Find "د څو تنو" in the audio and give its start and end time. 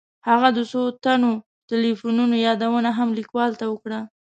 0.57-1.31